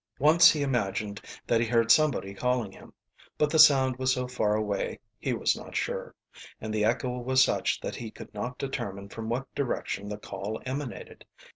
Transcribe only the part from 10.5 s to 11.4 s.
emanated.